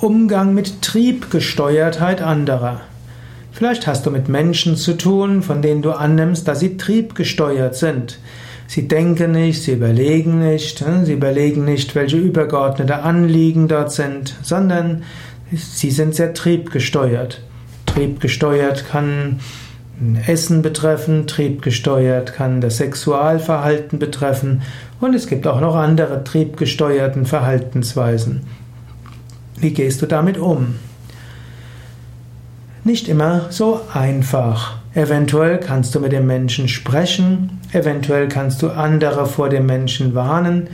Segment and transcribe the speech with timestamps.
[0.00, 2.82] Umgang mit Triebgesteuertheit anderer.
[3.50, 8.18] Vielleicht hast du mit Menschen zu tun, von denen du annimmst, dass sie triebgesteuert sind.
[8.66, 14.34] Sie denken nicht, sie überlegen nicht, hm, sie überlegen nicht, welche übergeordnete Anliegen dort sind,
[14.42, 15.04] sondern
[15.50, 17.40] sie sind sehr triebgesteuert.
[17.86, 19.40] Triebgesteuert kann
[20.26, 24.60] Essen betreffen, triebgesteuert kann das Sexualverhalten betreffen
[25.00, 28.42] und es gibt auch noch andere triebgesteuerten Verhaltensweisen.
[29.58, 30.74] Wie gehst du damit um?
[32.84, 34.76] Nicht immer so einfach.
[34.94, 40.68] Eventuell kannst du mit dem Menschen sprechen, eventuell kannst du andere vor dem Menschen warnen,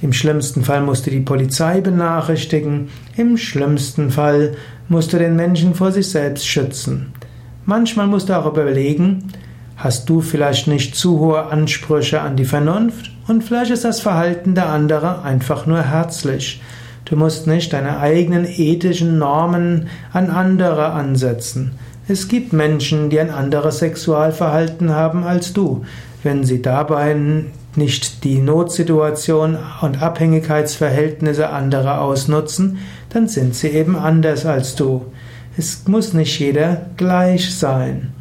[0.00, 4.54] im schlimmsten Fall musst du die Polizei benachrichtigen, im schlimmsten Fall
[4.88, 7.12] musst du den Menschen vor sich selbst schützen.
[7.66, 9.32] Manchmal musst du auch überlegen,
[9.76, 14.54] hast du vielleicht nicht zu hohe Ansprüche an die Vernunft und vielleicht ist das Verhalten
[14.54, 16.62] der anderen einfach nur herzlich.
[17.08, 21.72] Du musst nicht deine eigenen ethischen Normen an andere ansetzen.
[22.06, 25.84] Es gibt Menschen, die ein anderes Sexualverhalten haben als du.
[26.22, 27.16] Wenn sie dabei
[27.76, 32.78] nicht die Notsituation und Abhängigkeitsverhältnisse anderer ausnutzen,
[33.10, 35.06] dann sind sie eben anders als du.
[35.56, 38.12] Es muss nicht jeder gleich sein.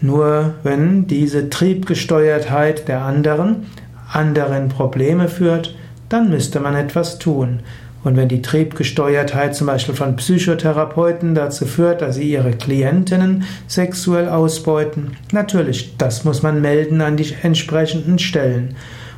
[0.00, 3.66] Nur wenn diese Triebgesteuertheit der anderen
[4.14, 5.74] anderen Probleme führt,
[6.08, 7.60] dann müsste man etwas tun.
[8.04, 14.28] Und wenn die Triebgesteuertheit zum Beispiel von Psychotherapeuten dazu führt, dass sie ihre Klientinnen sexuell
[14.28, 18.76] ausbeuten, natürlich, das muss man melden an die entsprechenden Stellen.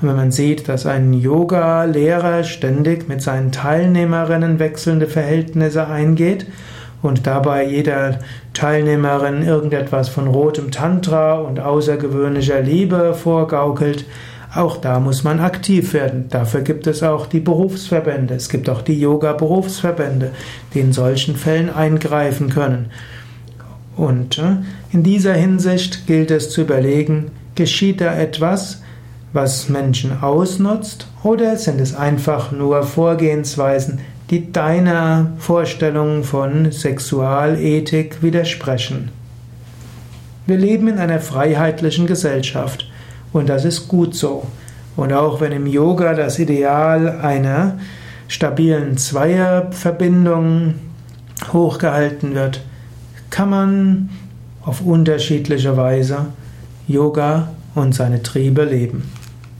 [0.00, 6.46] Und wenn man sieht, dass ein Yoga-Lehrer ständig mit seinen Teilnehmerinnen wechselnde Verhältnisse eingeht
[7.02, 8.20] und dabei jeder
[8.54, 14.04] Teilnehmerin irgendetwas von rotem Tantra und außergewöhnlicher Liebe vorgaukelt,
[14.58, 16.26] auch da muss man aktiv werden.
[16.28, 18.34] Dafür gibt es auch die Berufsverbände.
[18.34, 20.32] Es gibt auch die Yoga-Berufsverbände,
[20.74, 22.90] die in solchen Fällen eingreifen können.
[23.96, 24.56] Und äh,
[24.92, 28.82] in dieser Hinsicht gilt es zu überlegen, geschieht da etwas,
[29.32, 34.00] was Menschen ausnutzt, oder sind es einfach nur Vorgehensweisen,
[34.30, 39.10] die deiner Vorstellung von Sexualethik widersprechen?
[40.46, 42.88] Wir leben in einer freiheitlichen Gesellschaft.
[43.32, 44.46] Und das ist gut so.
[44.96, 47.78] Und auch wenn im Yoga das Ideal einer
[48.26, 50.74] stabilen Zweierverbindung
[51.52, 52.62] hochgehalten wird,
[53.30, 54.08] kann man
[54.64, 56.26] auf unterschiedliche Weise
[56.86, 59.10] Yoga und seine Triebe leben.